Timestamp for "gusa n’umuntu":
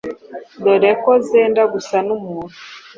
1.73-2.55